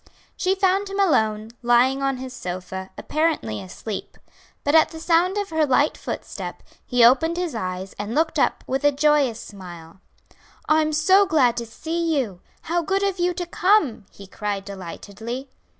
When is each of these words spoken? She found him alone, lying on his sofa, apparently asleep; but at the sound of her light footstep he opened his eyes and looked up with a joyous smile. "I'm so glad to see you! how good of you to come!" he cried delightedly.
She 0.35 0.55
found 0.55 0.89
him 0.89 0.99
alone, 0.99 1.51
lying 1.61 2.01
on 2.01 2.17
his 2.17 2.33
sofa, 2.33 2.89
apparently 2.97 3.61
asleep; 3.61 4.17
but 4.63 4.73
at 4.73 4.89
the 4.89 4.99
sound 4.99 5.37
of 5.37 5.51
her 5.51 5.63
light 5.63 5.95
footstep 5.95 6.63
he 6.83 7.05
opened 7.05 7.37
his 7.37 7.53
eyes 7.53 7.93
and 7.99 8.15
looked 8.15 8.39
up 8.39 8.63
with 8.65 8.83
a 8.83 8.91
joyous 8.91 9.39
smile. 9.39 10.01
"I'm 10.67 10.91
so 10.91 11.27
glad 11.27 11.55
to 11.57 11.67
see 11.67 12.17
you! 12.17 12.41
how 12.63 12.81
good 12.81 13.03
of 13.03 13.19
you 13.19 13.35
to 13.35 13.45
come!" 13.45 14.07
he 14.09 14.25
cried 14.25 14.65
delightedly. 14.65 15.49